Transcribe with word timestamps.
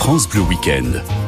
France 0.00 0.26
Bleu 0.26 0.40
Week-end. 0.48 1.19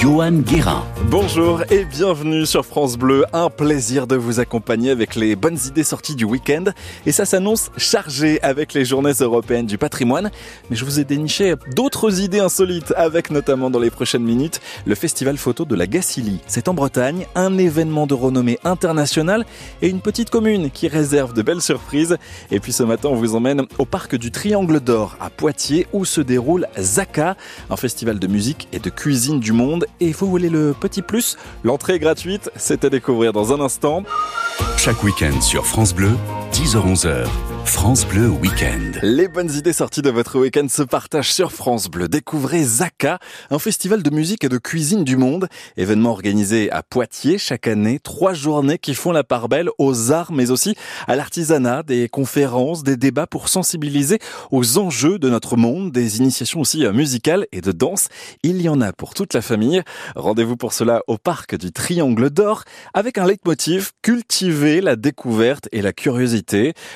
Johan 0.00 0.30
Guérin. 0.30 0.84
Bonjour 1.10 1.62
et 1.72 1.84
bienvenue 1.84 2.46
sur 2.46 2.64
France 2.64 2.96
Bleu. 2.96 3.24
Un 3.32 3.50
plaisir 3.50 4.06
de 4.06 4.14
vous 4.14 4.38
accompagner 4.38 4.92
avec 4.92 5.16
les 5.16 5.34
bonnes 5.34 5.58
idées 5.66 5.82
sorties 5.82 6.14
du 6.14 6.24
week-end. 6.24 6.66
Et 7.04 7.10
ça 7.10 7.24
s'annonce 7.24 7.72
chargé 7.76 8.40
avec 8.42 8.74
les 8.74 8.84
journées 8.84 9.14
européennes 9.20 9.66
du 9.66 9.76
patrimoine. 9.76 10.30
Mais 10.70 10.76
je 10.76 10.84
vous 10.84 11.00
ai 11.00 11.04
déniché 11.04 11.54
d'autres 11.74 12.20
idées 12.20 12.38
insolites 12.38 12.94
avec 12.96 13.30
notamment 13.30 13.70
dans 13.70 13.80
les 13.80 13.90
prochaines 13.90 14.22
minutes 14.22 14.60
le 14.86 14.94
festival 14.94 15.36
photo 15.36 15.64
de 15.64 15.74
la 15.74 15.88
Gacilly. 15.88 16.38
C'est 16.46 16.68
en 16.68 16.74
Bretagne, 16.74 17.26
un 17.34 17.58
événement 17.58 18.06
de 18.06 18.14
renommée 18.14 18.60
internationale 18.62 19.44
et 19.82 19.88
une 19.88 20.00
petite 20.00 20.30
commune 20.30 20.70
qui 20.70 20.86
réserve 20.86 21.32
de 21.32 21.42
belles 21.42 21.62
surprises. 21.62 22.18
Et 22.52 22.60
puis 22.60 22.72
ce 22.72 22.84
matin, 22.84 23.08
on 23.08 23.16
vous 23.16 23.34
emmène 23.34 23.62
au 23.78 23.84
parc 23.84 24.14
du 24.14 24.30
Triangle 24.30 24.78
d'Or 24.78 25.16
à 25.18 25.28
Poitiers 25.28 25.88
où 25.92 26.04
se 26.04 26.20
déroule 26.20 26.68
Zaka, 26.78 27.36
un 27.68 27.76
festival 27.76 28.20
de 28.20 28.26
musique 28.28 28.68
et 28.72 28.78
de 28.78 28.90
cuisine 28.90 29.40
du 29.40 29.50
monde 29.50 29.86
et 30.00 30.12
vous 30.12 30.28
voulez 30.28 30.48
le 30.48 30.74
petit 30.78 31.02
plus, 31.02 31.36
l'entrée 31.64 31.94
est 31.94 31.98
gratuite, 31.98 32.50
c'est 32.56 32.84
à 32.84 32.90
découvrir 32.90 33.32
dans 33.32 33.52
un 33.52 33.60
instant. 33.60 34.02
Chaque 34.76 35.02
week-end 35.02 35.40
sur 35.40 35.66
France 35.66 35.94
Bleu, 35.94 36.10
10h-11h, 36.52 37.26
France 37.64 38.06
Bleu 38.06 38.28
Week-end. 38.28 38.98
Les 39.02 39.28
bonnes 39.28 39.50
idées 39.50 39.72
sorties 39.72 40.02
de 40.02 40.10
votre 40.10 40.38
week-end 40.38 40.66
se 40.68 40.82
partagent 40.82 41.32
sur 41.32 41.52
France 41.52 41.88
Bleu. 41.88 42.08
Découvrez 42.08 42.64
Zaka, 42.64 43.18
un 43.50 43.58
festival 43.58 44.02
de 44.02 44.10
musique 44.10 44.44
et 44.44 44.48
de 44.48 44.58
cuisine 44.58 45.04
du 45.04 45.16
monde. 45.16 45.48
Événement 45.76 46.10
organisé 46.10 46.70
à 46.70 46.82
Poitiers 46.82 47.38
chaque 47.38 47.66
année. 47.66 48.00
Trois 48.00 48.32
journées 48.32 48.78
qui 48.78 48.94
font 48.94 49.12
la 49.12 49.24
part 49.24 49.48
belle 49.48 49.68
aux 49.78 50.10
arts, 50.10 50.32
mais 50.32 50.50
aussi 50.50 50.74
à 51.06 51.16
l'artisanat, 51.16 51.82
des 51.82 52.08
conférences, 52.08 52.82
des 52.82 52.96
débats 52.96 53.26
pour 53.26 53.48
sensibiliser 53.48 54.18
aux 54.50 54.78
enjeux 54.78 55.18
de 55.18 55.28
notre 55.28 55.56
monde, 55.56 55.92
des 55.92 56.18
initiations 56.18 56.60
aussi 56.60 56.86
musicales 56.88 57.46
et 57.52 57.60
de 57.60 57.72
danse. 57.72 58.08
Il 58.42 58.62
y 58.62 58.68
en 58.68 58.80
a 58.80 58.92
pour 58.92 59.14
toute 59.14 59.34
la 59.34 59.42
famille. 59.42 59.82
Rendez-vous 60.16 60.56
pour 60.56 60.72
cela 60.72 61.02
au 61.06 61.18
parc 61.18 61.56
du 61.56 61.72
Triangle 61.72 62.30
d'Or 62.30 62.64
avec 62.94 63.18
un 63.18 63.26
leitmotiv 63.26 63.92
cultiver 64.02 64.80
la 64.80 64.96
découverte 64.96 65.68
et 65.72 65.82
la 65.82 65.92
curiosité. 65.92 66.37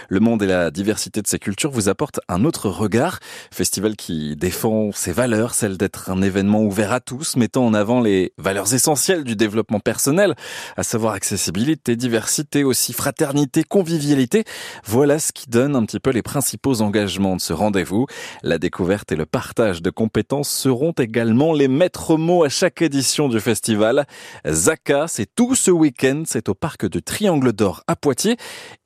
Le 0.09 0.21
monde 0.21 0.43
et 0.43 0.47
la 0.47 0.71
diversité 0.71 1.23
de 1.23 1.27
ces 1.27 1.39
cultures 1.39 1.71
vous 1.71 1.89
apporte 1.89 2.21
un 2.29 2.45
autre 2.45 2.69
regard. 2.69 3.19
Festival 3.51 3.97
qui 3.97 4.37
défend 4.37 4.93
ses 4.93 5.13
valeurs, 5.13 5.55
celle 5.55 5.77
d'être 5.77 6.11
un 6.11 6.23
événement 6.23 6.63
ouvert 6.63 6.93
à 6.93 7.01
tous, 7.01 7.37
mettant 7.37 7.67
en 7.67 7.75
avant 7.75 8.01
les 8.01 8.33
valeurs 8.39 8.73
essentielles 8.75 9.25
du 9.25 9.37
développement 9.37 9.81
personnel, 9.81 10.35
à 10.77 10.83
savoir 10.83 11.15
accessibilité, 11.15 11.97
diversité, 11.97 12.65
aussi 12.65 12.93
fraternité, 12.93 13.65
convivialité. 13.65 14.45
Voilà 14.85 15.19
ce 15.19 15.33
qui 15.33 15.49
donne 15.49 15.77
un 15.77 15.85
petit 15.85 16.01
peu 16.01 16.11
les 16.11 16.23
principaux 16.23 16.81
engagements 16.81 17.37
de 17.37 17.41
ce 17.41 17.53
rendez-vous. 17.53 18.07
La 18.43 18.59
découverte 18.59 19.13
et 19.13 19.17
le 19.17 19.27
partage 19.27 19.83
de 19.83 19.91
compétences 19.91 20.51
seront 20.51 20.93
également 20.93 21.53
les 21.53 21.69
maîtres 21.69 22.17
mots 22.17 22.45
à 22.45 22.49
chaque 22.49 22.83
édition 22.83 23.29
du 23.29 23.41
festival. 23.41 24.07
Zaka, 24.47 25.07
c'est 25.09 25.29
tout 25.35 25.55
ce 25.55 25.71
week-end, 25.71 26.23
c'est 26.27 26.49
au 26.49 26.55
parc 26.55 26.87
du 26.87 27.03
Triangle 27.03 27.53
d'Or 27.53 27.83
à 27.87 27.97
Poitiers 27.97 28.37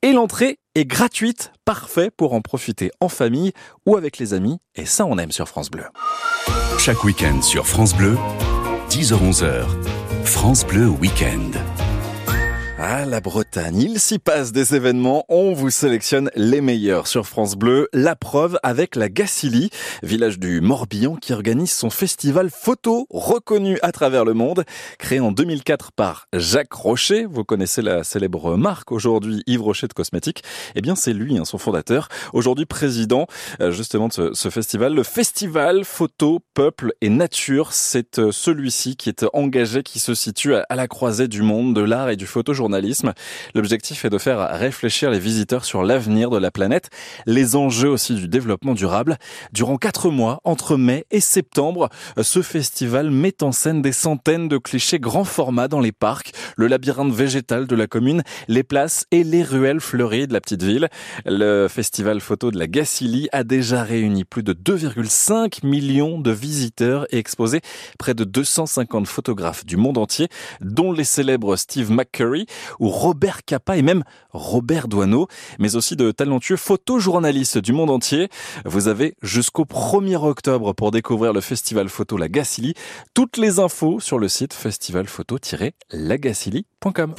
et 0.03 0.13
l'entrée 0.13 0.46
est 0.75 0.85
gratuite, 0.85 1.53
parfait 1.65 2.11
pour 2.15 2.33
en 2.35 2.41
profiter 2.41 2.91
en 3.01 3.09
famille 3.09 3.53
ou 3.87 3.97
avec 3.97 4.19
les 4.19 4.35
amis 4.35 4.59
et 4.75 4.87
ça 4.87 5.07
on 5.07 5.19
aime 5.19 5.33
sur 5.33 5.49
France 5.49 5.71
Bleu. 5.71 5.85
Chaque 6.79 7.05
week-end 7.05 7.43
sur 7.43 7.67
France 7.67 7.95
Bleu, 7.95 8.17
10h-11h, 8.91 9.65
France 10.25 10.67
Bleu 10.67 10.89
Week-end. 10.89 11.51
Ah, 12.79 13.07
la 13.07 13.23
Bretagne, 13.23 13.81
il 13.81 13.99
s'y 13.99 14.19
passe 14.19 14.53
des 14.53 14.75
événements, 14.75 15.25
on 15.31 15.55
vous 15.55 15.71
sélectionne 15.71 16.31
les 16.37 16.61
meilleurs 16.61 17.07
sur 17.07 17.27
France 17.27 17.57
Bleu. 17.57 17.89
La 17.95 18.17
preuve 18.17 18.59
avec 18.63 18.97
la 18.97 19.09
Gacilly, 19.09 19.71
village 20.03 20.39
du 20.39 20.61
Morbihan 20.61 21.17
qui 21.17 21.33
organise 21.33 21.73
son 21.73 21.89
festival 21.89 22.51
photo 22.51 23.07
reconnu 23.09 23.79
à 23.81 23.93
travers 23.93 24.27
le 24.27 24.35
monde. 24.35 24.65
Créé 24.99 25.21
en 25.21 25.33
2004 25.33 25.93
par 25.93 26.27
Jacques 26.35 26.75
Rocher, 26.75 27.25
vous 27.25 27.45
connaissez 27.45 27.81
la 27.81 28.05
célèbre 28.05 28.59
marque 28.59 28.93
aujourd'hui 28.93 29.43
Yves 29.47 29.63
Rocher 29.63 29.89
de 29.89 29.95
cosmétiques. 29.95 30.45
Eh 30.75 30.83
bien, 30.83 30.97
c'est 30.97 31.15
lui, 31.15 31.39
hein, 31.39 31.47
son 31.47 31.57
fondateur, 31.57 32.09
aujourd'hui 32.35 32.67
président 32.67 33.27
euh, 33.63 33.71
justement 33.71 34.09
de 34.09 34.35
ce, 34.35 34.51
festival. 34.51 34.95
Le 34.95 35.03
festival 35.03 35.87
photo, 35.87 36.41
peuple 36.53 36.93
et 37.01 37.09
nature, 37.09 37.73
c'est 37.73 38.19
euh, 38.19 38.33
celui-ci 38.33 38.97
qui 38.97 39.09
est 39.09 39.25
engagé, 39.33 39.83
qui 39.83 39.99
se 39.99 40.15
situe 40.15 40.55
à 40.55 40.77
la 40.77 40.89
croisée 40.89 41.27
du 41.27 41.41
monde, 41.41 41.75
de 41.75 41.81
l'art 41.81 42.11
et 42.11 42.17
du 42.17 42.27
photojournalisme 42.67 43.13
L'objectif 43.55 44.05
est 44.05 44.11
de 44.11 44.19
faire 44.19 44.59
réfléchir 44.59 45.11
les 45.11 45.19
visiteurs 45.19 45.65
sur 45.65 45.83
l'avenir 45.83 46.31
de 46.31 46.39
la 46.39 46.51
planète, 46.51 46.91
les 47.27 47.57
enjeux 47.57 47.89
aussi 47.89 48.15
du 48.15 48.29
développement 48.29 48.75
durable. 48.75 49.17
Durant 49.53 49.77
quatre 49.77 50.11
mois, 50.11 50.41
entre 50.45 50.77
mai 50.77 51.07
et 51.11 51.21
septembre, 51.21 51.89
ce 52.21 52.43
festival 52.43 53.11
met 53.11 53.43
en 53.43 53.53
scène 53.53 53.83
des 53.83 53.93
centaines 53.93 54.49
de 54.49 54.59
clichés 54.59 54.99
grand 54.99 55.25
format 55.25 55.69
dans 55.69 55.81
les 55.81 55.93
parcs, 55.93 56.33
le 56.57 56.67
labyrinthe 56.67 57.13
végétal 57.13 57.67
de 57.67 57.77
la 57.77 57.87
commune, 57.87 58.23
les 58.49 58.63
places 58.63 59.07
et 59.11 59.25
les 59.25 59.43
ruelles 59.43 59.81
fleuries 59.81 60.27
de 60.27 60.33
la 60.33 60.41
petite 60.41 60.63
ville. 60.63 60.89
Le 61.25 61.69
festival 61.69 62.21
photo 62.21 62.51
de 62.51 62.59
la 62.59 62.67
Gacilly 62.67 63.29
a 63.33 63.45
déjà 63.45 63.83
réuni 63.83 64.25
plus 64.25 64.43
de 64.43 64.53
2,5 64.53 65.67
millions 65.67 66.19
de 66.19 66.31
visiteurs 66.31 67.07
et 67.11 67.19
exposé 67.19 67.61
près 67.99 68.15
de 68.15 68.25
250 68.25 69.07
photographes 69.07 69.65
du 69.65 69.77
monde 69.77 69.99
entier, 69.99 70.29
dont 70.61 70.93
les 70.93 71.05
célèbres 71.05 71.57
Steve 71.57 71.91
McCurry, 71.91 72.47
ou 72.81 72.89
Robert 72.89 73.45
Capa 73.45 73.77
et 73.77 73.83
même 73.83 74.03
Robert 74.33 74.89
Doineau, 74.89 75.29
mais 75.59 75.77
aussi 75.77 75.97
de 75.97 76.11
talentueux 76.11 76.57
photojournalistes 76.57 77.59
du 77.59 77.73
monde 77.73 77.91
entier. 77.91 78.29
Vous 78.65 78.89
avez 78.89 79.15
jusqu'au 79.23 79.65
1er 79.65 80.17
octobre 80.17 80.73
pour 80.73 80.91
découvrir 80.91 81.33
le 81.33 81.41
festival 81.41 81.89
photo 81.89 82.17
La 82.17 82.29
Gacilly. 82.29 82.75
Toutes 83.15 83.37
les 83.37 83.59
infos 83.59 84.01
sur 84.01 84.19
le 84.19 84.29
site 84.29 84.55
festivalphoto-lagacilly.com. 84.55 87.15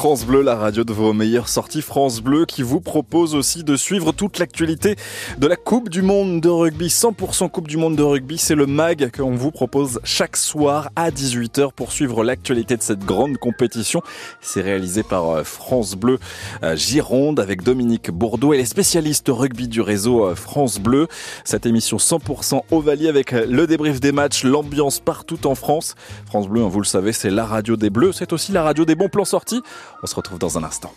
France 0.00 0.24
Bleu, 0.24 0.40
la 0.40 0.54
radio 0.56 0.82
de 0.82 0.94
vos 0.94 1.12
meilleures 1.12 1.50
sorties. 1.50 1.82
France 1.82 2.22
Bleu 2.22 2.46
qui 2.46 2.62
vous 2.62 2.80
propose 2.80 3.34
aussi 3.34 3.64
de 3.64 3.76
suivre 3.76 4.12
toute 4.12 4.38
l'actualité 4.38 4.96
de 5.36 5.46
la 5.46 5.56
Coupe 5.56 5.90
du 5.90 6.00
Monde 6.00 6.40
de 6.40 6.48
rugby. 6.48 6.86
100% 6.86 7.50
Coupe 7.50 7.68
du 7.68 7.76
Monde 7.76 7.96
de 7.96 8.02
rugby, 8.02 8.38
c'est 8.38 8.54
le 8.54 8.64
mag 8.64 9.10
qu'on 9.14 9.36
vous 9.36 9.50
propose 9.50 10.00
chaque 10.02 10.38
soir 10.38 10.88
à 10.96 11.10
18h 11.10 11.72
pour 11.72 11.92
suivre 11.92 12.24
l'actualité 12.24 12.78
de 12.78 12.82
cette 12.82 13.00
grande 13.00 13.36
compétition. 13.36 14.00
C'est 14.40 14.62
réalisé 14.62 15.02
par 15.02 15.28
euh, 15.28 15.44
France 15.44 15.96
Bleu 15.96 16.18
euh, 16.62 16.76
Gironde 16.76 17.38
avec 17.38 17.62
Dominique 17.62 18.10
Bourdeau 18.10 18.54
et 18.54 18.56
les 18.56 18.64
spécialistes 18.64 19.28
rugby 19.28 19.68
du 19.68 19.82
réseau 19.82 20.24
euh, 20.24 20.34
France 20.34 20.78
Bleu. 20.78 21.08
Cette 21.44 21.66
émission 21.66 21.98
100% 21.98 22.62
Ovalie 22.70 23.06
avec 23.06 23.32
le 23.32 23.66
débrief 23.66 24.00
des 24.00 24.12
matchs, 24.12 24.44
l'ambiance 24.44 24.98
partout 24.98 25.46
en 25.46 25.54
France. 25.54 25.94
France 26.24 26.48
Bleu, 26.48 26.62
hein, 26.62 26.68
vous 26.68 26.80
le 26.80 26.86
savez, 26.86 27.12
c'est 27.12 27.28
la 27.28 27.44
radio 27.44 27.76
des 27.76 27.90
Bleus. 27.90 28.12
C'est 28.14 28.32
aussi 28.32 28.50
la 28.50 28.62
radio 28.62 28.86
des 28.86 28.94
bons 28.94 29.10
plans 29.10 29.26
sortis. 29.26 29.60
On 30.02 30.06
se 30.06 30.14
retrouve 30.14 30.38
dans 30.38 30.58
un 30.58 30.64
instant. 30.64 30.92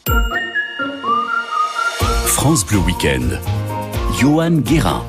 France 2.25 2.65
Bleu 2.65 2.79
Week-end. 2.79 3.37
Johan 4.19 4.51
Guérin. 4.51 5.03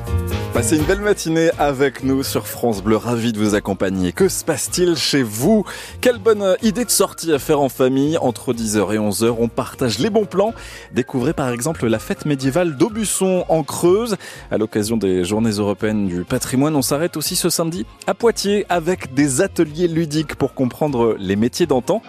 Passez 0.55 0.77
une 0.77 0.83
belle 0.83 1.01
matinée 1.01 1.49
avec 1.59 2.01
nous 2.01 2.23
sur 2.23 2.47
France 2.47 2.81
Bleu, 2.81 2.95
ravi 2.95 3.33
de 3.33 3.39
vous 3.39 3.55
accompagner. 3.55 4.13
Que 4.13 4.29
se 4.29 4.45
passe-t-il 4.45 4.95
chez 4.95 5.21
vous? 5.21 5.65
Quelle 5.99 6.17
bonne 6.17 6.55
idée 6.61 6.85
de 6.85 6.89
sortie 6.89 7.33
à 7.33 7.39
faire 7.39 7.59
en 7.59 7.67
famille 7.67 8.17
entre 8.17 8.53
10h 8.53 8.93
et 8.93 8.97
11h. 8.97 9.35
On 9.37 9.49
partage 9.49 9.99
les 9.99 10.09
bons 10.09 10.23
plans. 10.23 10.53
Découvrez 10.93 11.33
par 11.33 11.49
exemple 11.49 11.85
la 11.87 11.99
fête 11.99 12.25
médiévale 12.25 12.77
d'Aubusson 12.77 13.43
en 13.49 13.63
Creuse. 13.63 14.15
À 14.49 14.57
l'occasion 14.57 14.95
des 14.95 15.25
journées 15.25 15.51
européennes 15.51 16.07
du 16.07 16.23
patrimoine, 16.23 16.77
on 16.77 16.81
s'arrête 16.81 17.17
aussi 17.17 17.35
ce 17.35 17.49
samedi 17.49 17.85
à 18.07 18.13
Poitiers 18.13 18.65
avec 18.69 19.13
des 19.13 19.41
ateliers 19.41 19.89
ludiques 19.89 20.35
pour 20.35 20.53
comprendre 20.53 21.17
les 21.19 21.35
métiers 21.35 21.67
d'antan. 21.67 22.01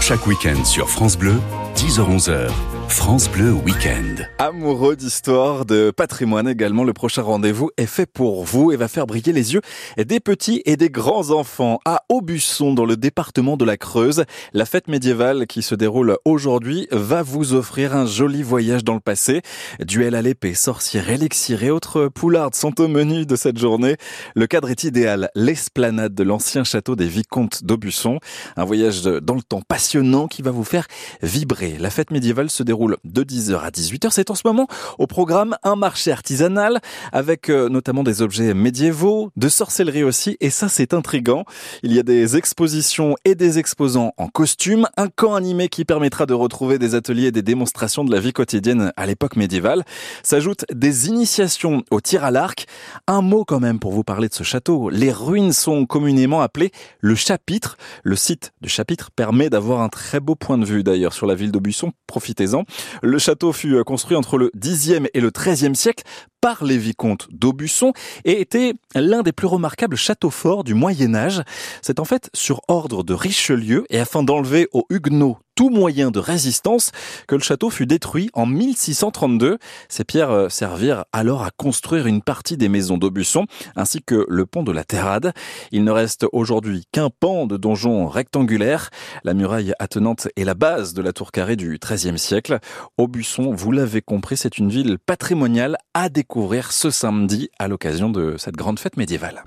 Chaque 0.00 0.26
week-end 0.26 0.64
sur 0.64 0.88
France 0.88 1.16
Bleu, 1.16 1.40
10h-11h, 1.76 2.50
France 2.96 3.28
Bleu 3.28 3.50
Week-end. 3.50 4.22
Amoureux 4.38 4.94
d'histoire, 4.94 5.64
de 5.64 5.90
patrimoine 5.90 6.46
également, 6.48 6.84
le 6.84 6.92
prochain 6.92 7.22
rendez-vous 7.22 7.70
est 7.76 7.86
fait 7.86 8.06
pour 8.06 8.44
vous 8.44 8.70
et 8.70 8.76
va 8.76 8.86
faire 8.86 9.06
briller 9.06 9.32
les 9.32 9.52
yeux 9.52 9.62
des 9.98 10.20
petits 10.20 10.62
et 10.64 10.76
des 10.76 10.90
grands 10.90 11.30
enfants. 11.30 11.80
À 11.84 12.04
Aubusson, 12.08 12.72
dans 12.72 12.86
le 12.86 12.96
département 12.96 13.56
de 13.56 13.64
la 13.64 13.76
Creuse, 13.76 14.24
la 14.52 14.64
fête 14.64 14.86
médiévale 14.86 15.46
qui 15.48 15.60
se 15.60 15.74
déroule 15.74 16.16
aujourd'hui 16.24 16.86
va 16.92 17.22
vous 17.22 17.52
offrir 17.52 17.96
un 17.96 18.06
joli 18.06 18.42
voyage 18.44 18.84
dans 18.84 18.94
le 18.94 19.00
passé. 19.00 19.42
Duel 19.80 20.14
à 20.14 20.22
l'épée, 20.22 20.54
sorcière, 20.54 21.10
élixir 21.10 21.64
et 21.64 21.70
autres 21.70 22.06
poulardes 22.06 22.54
sont 22.54 22.80
au 22.80 22.86
menu 22.86 23.26
de 23.26 23.34
cette 23.34 23.58
journée. 23.58 23.96
Le 24.36 24.46
cadre 24.46 24.70
est 24.70 24.84
idéal, 24.84 25.30
l'esplanade 25.34 26.14
de 26.14 26.22
l'ancien 26.22 26.62
château 26.62 26.94
des 26.94 27.08
vicomtes 27.08 27.64
d'Aubusson. 27.64 28.20
Un 28.56 28.64
voyage 28.64 29.02
dans 29.02 29.34
le 29.34 29.42
temps 29.42 29.62
passionnant 29.66 30.28
qui 30.28 30.42
va 30.42 30.52
vous 30.52 30.64
faire 30.64 30.86
vibrer. 31.22 31.76
La 31.80 31.90
fête 31.90 32.12
médiévale 32.12 32.50
se 32.50 32.62
déroule 32.62 32.83
de 33.04 33.24
10h 33.24 33.58
à 33.58 33.70
18h. 33.70 34.08
C'est 34.10 34.30
en 34.30 34.34
ce 34.34 34.42
moment 34.44 34.66
au 34.98 35.06
programme 35.06 35.56
un 35.62 35.76
marché 35.76 36.12
artisanal 36.12 36.80
avec 37.12 37.48
euh, 37.48 37.68
notamment 37.68 38.02
des 38.02 38.22
objets 38.22 38.54
médiévaux, 38.54 39.30
de 39.36 39.48
sorcellerie 39.48 40.04
aussi. 40.04 40.36
Et 40.40 40.50
ça, 40.50 40.68
c'est 40.68 40.94
intrigant. 40.94 41.44
Il 41.82 41.92
y 41.92 41.98
a 41.98 42.02
des 42.02 42.36
expositions 42.36 43.16
et 43.24 43.34
des 43.34 43.58
exposants 43.58 44.12
en 44.16 44.28
costume, 44.28 44.86
un 44.96 45.08
camp 45.08 45.34
animé 45.34 45.68
qui 45.68 45.84
permettra 45.84 46.26
de 46.26 46.34
retrouver 46.34 46.78
des 46.78 46.94
ateliers 46.94 47.26
et 47.26 47.32
des 47.32 47.42
démonstrations 47.42 48.04
de 48.04 48.10
la 48.10 48.20
vie 48.20 48.32
quotidienne 48.32 48.92
à 48.96 49.06
l'époque 49.06 49.36
médiévale. 49.36 49.84
S'ajoutent 50.22 50.64
des 50.72 51.08
initiations 51.08 51.82
au 51.90 52.00
tir 52.00 52.24
à 52.24 52.30
l'arc. 52.30 52.66
Un 53.06 53.22
mot 53.22 53.44
quand 53.44 53.60
même 53.60 53.78
pour 53.78 53.92
vous 53.92 54.04
parler 54.04 54.28
de 54.28 54.34
ce 54.34 54.42
château. 54.42 54.90
Les 54.90 55.12
ruines 55.12 55.52
sont 55.52 55.86
communément 55.86 56.42
appelées 56.42 56.72
le 57.00 57.14
chapitre. 57.14 57.76
Le 58.02 58.16
site 58.16 58.52
du 58.60 58.68
chapitre 58.68 59.10
permet 59.10 59.50
d'avoir 59.50 59.80
un 59.80 59.88
très 59.88 60.20
beau 60.20 60.34
point 60.34 60.58
de 60.58 60.64
vue 60.64 60.82
d'ailleurs 60.82 61.12
sur 61.12 61.26
la 61.26 61.34
ville 61.34 61.52
d'Aubusson. 61.52 61.92
Profitez-en. 62.06 62.63
Le 63.02 63.18
château 63.18 63.52
fut 63.52 63.82
construit 63.84 64.16
entre 64.16 64.38
le 64.38 64.50
10e 64.56 65.08
et 65.14 65.20
le 65.20 65.30
13e 65.30 65.74
siècle 65.74 66.04
par 66.44 66.62
les 66.62 66.76
vicomtes 66.76 67.26
d'Aubusson 67.30 67.94
et 68.26 68.42
était 68.42 68.74
l'un 68.94 69.22
des 69.22 69.32
plus 69.32 69.46
remarquables 69.46 69.96
châteaux 69.96 70.28
forts 70.28 70.62
du 70.62 70.74
Moyen 70.74 71.14
Âge. 71.14 71.40
C'est 71.80 72.00
en 72.00 72.04
fait 72.04 72.28
sur 72.34 72.60
ordre 72.68 73.02
de 73.02 73.14
Richelieu 73.14 73.86
et 73.88 73.98
afin 73.98 74.22
d'enlever 74.22 74.68
aux 74.74 74.84
Huguenots 74.90 75.38
tout 75.54 75.70
moyen 75.70 76.10
de 76.10 76.18
résistance 76.18 76.90
que 77.28 77.34
le 77.34 77.40
château 77.40 77.70
fut 77.70 77.86
détruit 77.86 78.30
en 78.34 78.46
1632. 78.46 79.58
Ces 79.88 80.04
pierres 80.04 80.30
euh, 80.30 80.48
servirent 80.48 81.04
alors 81.12 81.42
à 81.42 81.50
construire 81.50 82.06
une 82.06 82.22
partie 82.22 82.56
des 82.56 82.68
maisons 82.68 82.98
d'Aubusson 82.98 83.46
ainsi 83.76 84.02
que 84.02 84.26
le 84.28 84.46
pont 84.46 84.62
de 84.62 84.72
la 84.72 84.84
Terrade. 84.84 85.32
Il 85.70 85.84
ne 85.84 85.90
reste 85.90 86.26
aujourd'hui 86.32 86.84
qu'un 86.92 87.10
pan 87.10 87.46
de 87.46 87.56
donjon 87.56 88.08
rectangulaire. 88.08 88.90
La 89.22 89.34
muraille 89.34 89.72
attenante 89.78 90.28
est 90.36 90.44
la 90.44 90.54
base 90.54 90.94
de 90.94 91.02
la 91.02 91.12
tour 91.12 91.30
carrée 91.30 91.56
du 91.56 91.78
XIIIe 91.78 92.18
siècle. 92.18 92.58
Aubusson, 92.98 93.52
vous 93.52 93.72
l'avez 93.72 94.02
compris, 94.02 94.36
c'est 94.36 94.58
une 94.58 94.70
ville 94.70 94.98
patrimoniale 94.98 95.76
à 95.94 96.08
découvrir 96.34 96.72
ce 96.72 96.90
samedi 96.90 97.48
à 97.60 97.68
l'occasion 97.68 98.10
de 98.10 98.34
cette 98.38 98.56
grande 98.56 98.80
fête 98.80 98.96
médiévale. 98.96 99.44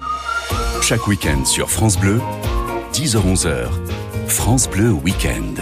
Chaque 0.81 1.05
week-end 1.05 1.43
sur 1.43 1.69
France 1.69 1.99
Bleu, 1.99 2.21
10h-11h, 2.93 3.67
France 4.29 4.69
Bleu 4.69 4.91
Week-end. 4.91 5.55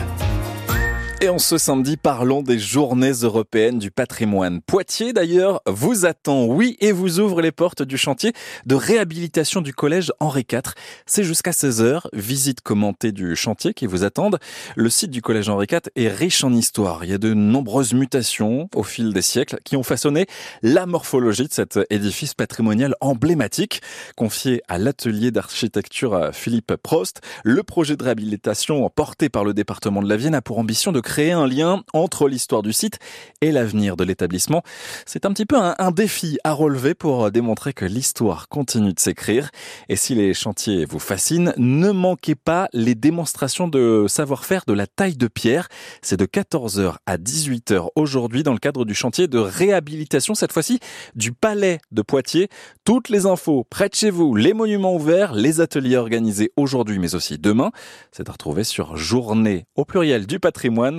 Et 1.25 1.29
en 1.29 1.39
ce 1.39 1.57
samedi, 1.57 1.97
parlons 1.97 2.43
des 2.43 2.59
journées 2.59 3.23
européennes 3.23 3.79
du 3.79 3.89
patrimoine. 3.89 4.61
Poitiers, 4.61 5.11
d'ailleurs, 5.11 5.59
vous 5.65 6.05
attend, 6.05 6.45
oui, 6.45 6.77
et 6.81 6.91
vous 6.91 7.19
ouvre 7.19 7.41
les 7.41 7.51
portes 7.51 7.81
du 7.81 7.97
chantier 7.97 8.31
de 8.67 8.75
réhabilitation 8.75 9.61
du 9.61 9.73
collège 9.73 10.13
Henri 10.19 10.45
IV. 10.47 10.61
C'est 11.07 11.23
jusqu'à 11.23 11.49
16h, 11.49 12.01
visite 12.13 12.61
commentée 12.61 13.11
du 13.11 13.35
chantier 13.35 13.73
qui 13.73 13.87
vous 13.87 14.03
attendent. 14.03 14.37
Le 14.75 14.87
site 14.87 15.09
du 15.09 15.23
collège 15.23 15.49
Henri 15.49 15.65
IV 15.71 15.89
est 15.95 16.09
riche 16.09 16.43
en 16.43 16.53
histoire. 16.53 17.03
Il 17.03 17.09
y 17.09 17.13
a 17.13 17.17
de 17.17 17.33
nombreuses 17.33 17.95
mutations 17.95 18.69
au 18.75 18.83
fil 18.83 19.11
des 19.11 19.23
siècles 19.23 19.57
qui 19.65 19.75
ont 19.75 19.81
façonné 19.81 20.27
la 20.61 20.85
morphologie 20.85 21.47
de 21.47 21.53
cet 21.53 21.79
édifice 21.89 22.35
patrimonial 22.35 22.93
emblématique. 23.01 23.81
Confié 24.15 24.61
à 24.67 24.77
l'atelier 24.77 25.31
d'architecture 25.31 26.29
Philippe 26.33 26.75
Prost, 26.75 27.21
le 27.43 27.63
projet 27.63 27.97
de 27.97 28.03
réhabilitation 28.03 28.87
porté 28.95 29.29
par 29.29 29.43
le 29.43 29.55
département 29.55 30.03
de 30.03 30.07
la 30.07 30.17
Vienne 30.17 30.35
a 30.35 30.43
pour 30.43 30.59
ambition 30.59 30.91
de 30.91 30.99
créer 30.99 31.14
un 31.19 31.47
lien 31.47 31.83
entre 31.93 32.27
l'histoire 32.27 32.61
du 32.61 32.73
site 32.73 32.99
et 33.41 33.51
l'avenir 33.51 33.95
de 33.95 34.03
l'établissement. 34.03 34.63
C'est 35.05 35.25
un 35.25 35.31
petit 35.31 35.45
peu 35.45 35.57
un, 35.57 35.91
défi 35.91 36.37
à 36.43 36.51
relever 36.51 36.93
pour 36.93 37.31
démontrer 37.31 37.73
que 37.73 37.85
l'histoire 37.85 38.49
continue 38.49 38.93
de 38.93 38.99
s'écrire. 38.99 39.49
Et 39.87 39.95
si 39.95 40.15
les 40.15 40.33
chantiers 40.33 40.85
vous 40.85 40.99
fascinent, 40.99 41.53
ne 41.57 41.91
manquez 41.91 42.35
pas 42.35 42.67
les 42.73 42.95
démonstrations 42.95 43.67
de 43.67 44.05
savoir-faire 44.07 44.63
de 44.67 44.73
la 44.73 44.87
taille 44.87 45.15
de 45.15 45.27
pierre. 45.27 45.67
C'est 46.01 46.17
de 46.17 46.25
14h 46.25 46.95
à 47.05 47.17
18h 47.17 47.87
aujourd'hui 47.95 48.43
dans 48.43 48.53
le 48.53 48.59
cadre 48.59 48.83
du 48.83 48.93
chantier 48.93 49.27
de 49.27 49.37
réhabilitation, 49.37 50.35
cette 50.35 50.51
fois-ci 50.51 50.79
du 51.15 51.31
Palais 51.31 51.79
de 51.91 52.01
Poitiers. 52.01 52.49
Toutes 52.83 53.09
les 53.09 53.25
infos 53.25 53.65
près 53.69 53.89
de 53.89 53.95
chez 53.95 54.09
vous, 54.09 54.35
les 54.35 54.53
monuments 54.53 54.95
ouverts, 54.95 55.33
les 55.33 55.61
ateliers 55.61 55.97
organisés 55.97 56.51
aujourd'hui 56.57 56.99
mais 56.99 57.15
aussi 57.15 57.37
demain, 57.37 57.71
c'est 58.11 58.29
à 58.29 58.31
retrouver 58.31 58.63
sur 58.63 58.97
journée 58.97 59.65
au 59.75 59.85
pluriel 59.85 60.25
du 60.25 60.39
patrimoine 60.39 60.94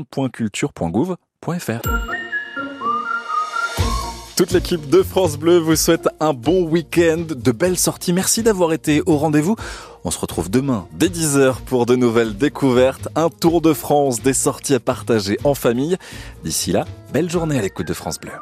Toute 4.37 4.51
l'équipe 4.51 4.91
de 4.91 5.03
France 5.03 5.39
Bleu 5.39 5.57
vous 5.57 5.77
souhaite 5.77 6.09
un 6.21 6.35
bon 6.35 6.65
week-end, 6.65 7.25
de 7.29 7.53
belles 7.53 7.79
sorties. 7.79 8.13
Merci 8.13 8.43
d'avoir 8.43 8.75
été 8.75 9.03
au 9.07 9.17
rendez-vous. 9.17 9.57
On 10.05 10.11
se 10.11 10.19
retrouve 10.19 10.51
demain 10.51 10.87
dès 10.93 11.09
10h 11.09 11.63
pour 11.65 11.87
de 11.87 11.97
nouvelles 11.97 12.37
découvertes, 12.37 13.09
un 13.15 13.31
tour 13.31 13.63
de 13.63 13.73
France, 13.73 14.21
des 14.21 14.35
sorties 14.35 14.75
à 14.75 14.81
partager 14.81 15.39
en 15.45 15.55
famille. 15.55 15.97
D'ici 16.45 16.71
là, 16.71 16.85
belle 17.15 17.31
journée 17.31 17.59
à 17.59 17.63
l'écoute 17.63 17.89
de 17.89 17.95
France 17.95 18.21
Bleu. 18.21 18.33